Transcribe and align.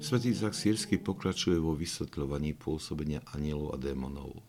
Svetý 0.00 0.32
Izak 0.32 0.56
Sírsky 0.56 0.96
pokračuje 0.96 1.60
vo 1.60 1.76
vysvetľovaní 1.76 2.56
pôsobenia 2.56 3.20
anielov 3.36 3.76
a 3.76 3.78
démonov. 3.78 4.40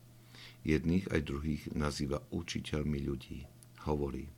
Jedných 0.63 1.11
aj 1.11 1.27
druhých 1.27 1.63
nazýva 1.75 2.23
učiteľmi 2.31 2.95
ľudí. 3.03 3.43
Hovorí, 3.83 4.31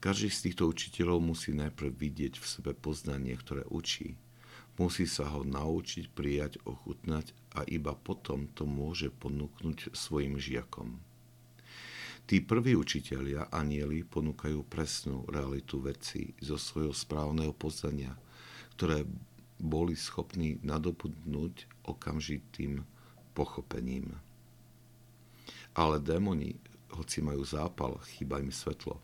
každý 0.00 0.32
z 0.32 0.48
týchto 0.48 0.72
učiteľov 0.72 1.20
musí 1.20 1.52
najprv 1.52 1.92
vidieť 1.92 2.40
v 2.40 2.46
sebe 2.48 2.72
poznanie, 2.72 3.36
ktoré 3.36 3.68
učí. 3.68 4.16
Musí 4.80 5.04
sa 5.04 5.28
ho 5.28 5.44
naučiť, 5.44 6.08
prijať, 6.16 6.56
ochutnať 6.64 7.36
a 7.52 7.68
iba 7.68 7.92
potom 7.92 8.48
to 8.56 8.64
môže 8.64 9.12
ponúknuť 9.12 9.92
svojim 9.92 10.40
žiakom. 10.40 11.04
Tí 12.24 12.40
prví 12.40 12.72
učitelia, 12.72 13.52
anieli, 13.52 14.00
ponúkajú 14.08 14.64
presnú 14.72 15.28
realitu 15.28 15.84
veci 15.84 16.32
zo 16.40 16.56
svojho 16.56 16.96
správneho 16.96 17.52
poznania, 17.52 18.16
ktoré 18.72 19.04
boli 19.64 19.96
schopní 19.96 20.60
nadobudnúť 20.60 21.88
okamžitým 21.88 22.84
pochopením. 23.32 24.12
Ale 25.72 25.98
démoni, 25.98 26.60
hoci 26.92 27.24
majú 27.24 27.42
zápal, 27.42 27.96
chýba 28.14 28.38
im 28.44 28.52
svetlo. 28.52 29.00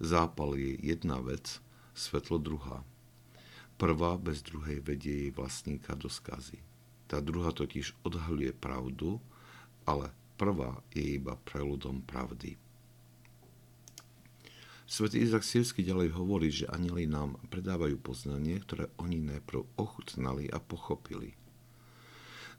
Zápal 0.00 0.56
je 0.56 0.80
jedna 0.80 1.20
vec, 1.20 1.60
svetlo 1.92 2.40
druhá. 2.40 2.82
Prvá 3.76 4.16
bez 4.18 4.42
druhej 4.42 4.80
vedie 4.80 5.28
jej 5.28 5.32
vlastníka 5.36 5.94
do 5.94 6.08
skazy. 6.08 6.58
Tá 7.04 7.20
druhá 7.20 7.52
totiž 7.52 7.94
odhaľuje 8.02 8.56
pravdu, 8.56 9.20
ale 9.84 10.10
prvá 10.40 10.80
je 10.90 11.20
iba 11.20 11.36
preludom 11.44 12.00
pravdy. 12.02 12.56
Svetý 14.84 15.24
Izak 15.24 15.48
Sírsky 15.48 15.80
ďalej 15.80 16.12
hovorí, 16.12 16.52
že 16.52 16.68
anieli 16.68 17.08
nám 17.08 17.40
predávajú 17.48 17.96
poznanie, 18.04 18.60
ktoré 18.60 18.92
oni 19.00 19.16
najprv 19.16 19.64
ochutnali 19.80 20.52
a 20.52 20.60
pochopili. 20.60 21.32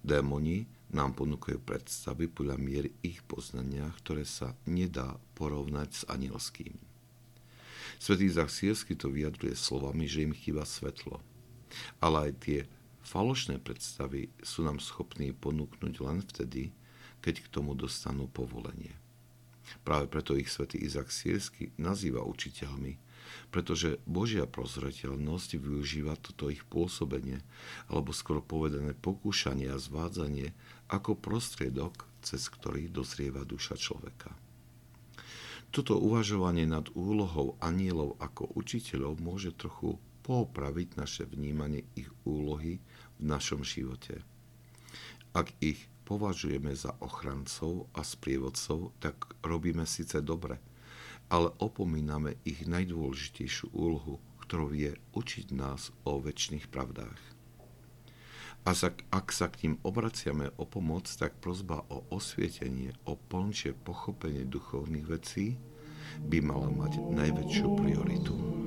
Démoni 0.01 0.65
nám 0.89 1.13
ponúkajú 1.13 1.61
predstavy 1.61 2.25
podľa 2.25 2.57
miery 2.57 2.89
ich 3.05 3.21
poznania, 3.29 3.85
ktoré 4.01 4.25
sa 4.25 4.57
nedá 4.65 5.21
porovnať 5.37 5.89
s 5.93 6.01
anielským. 6.09 6.73
Svetý 8.01 8.25
Izak 8.25 8.49
Sírsky 8.49 8.97
to 8.97 9.13
vyjadruje 9.13 9.53
slovami, 9.53 10.09
že 10.09 10.25
im 10.25 10.33
chýba 10.33 10.65
svetlo. 10.65 11.21
Ale 12.01 12.29
aj 12.29 12.31
tie 12.41 12.59
falošné 13.05 13.61
predstavy 13.61 14.33
sú 14.41 14.65
nám 14.65 14.81
schopní 14.81 15.29
ponúknuť 15.29 15.93
len 16.01 16.25
vtedy, 16.25 16.73
keď 17.21 17.45
k 17.45 17.51
tomu 17.53 17.77
dostanú 17.77 18.25
povolenie. 18.29 18.97
Práve 19.83 20.05
preto 20.09 20.37
ich 20.37 20.49
svätý 20.49 20.81
Izak 20.81 21.09
Sírsky 21.09 21.73
nazýva 21.79 22.21
učiteľmi, 22.25 22.97
pretože 23.49 24.01
Božia 24.05 24.45
prozreteľnosť 24.45 25.57
využíva 25.57 26.17
toto 26.19 26.49
ich 26.49 26.61
pôsobenie, 26.67 27.41
alebo 27.89 28.13
skoro 28.13 28.41
povedané 28.41 28.93
pokúšanie 28.97 29.69
a 29.71 29.81
zvádzanie 29.81 30.53
ako 30.89 31.17
prostriedok, 31.17 32.05
cez 32.25 32.49
ktorý 32.49 32.89
dozrieva 32.89 33.45
duša 33.45 33.77
človeka. 33.77 34.33
Toto 35.73 35.99
uvažovanie 35.99 36.63
nad 36.63 36.87
úlohou 36.95 37.59
anielov 37.59 38.15
ako 38.23 38.47
učiteľov 38.55 39.19
môže 39.19 39.51
trochu 39.51 39.99
poopraviť 40.23 40.97
naše 40.97 41.23
vnímanie 41.27 41.85
ich 41.93 42.07
úlohy 42.23 42.79
v 43.19 43.21
našom 43.21 43.61
živote. 43.61 44.23
Ak 45.35 45.51
ich 45.59 45.85
považujeme 46.05 46.71
za 46.77 46.93
ochrancov 47.01 47.89
a 47.97 48.05
sprievodcov, 48.05 48.93
tak 49.01 49.17
robíme 49.41 49.83
síce 49.89 50.21
dobre, 50.21 50.61
ale 51.27 51.49
opomíname 51.57 52.37
ich 52.45 52.69
najdôležitejšiu 52.69 53.73
úlohu, 53.73 54.21
ktorou 54.45 54.71
je 54.71 54.93
učiť 55.17 55.57
nás 55.57 55.89
o 56.05 56.21
väčšných 56.21 56.69
pravdách. 56.69 57.17
A 58.65 58.73
ak 59.13 59.29
sa 59.29 59.45
k 59.45 59.69
ním 59.69 59.75
obraciame 59.85 60.49
o 60.57 60.65
pomoc, 60.65 61.05
tak 61.05 61.37
prozba 61.37 61.85
o 61.85 62.01
osvietenie, 62.09 62.97
o 63.05 63.13
plnšie 63.13 63.77
pochopenie 63.77 64.41
duchovných 64.41 65.05
vecí 65.05 65.61
by 66.25 66.41
mala 66.41 66.73
mať 66.73 66.97
najväčšiu 66.97 67.67
prioritu. 67.77 68.64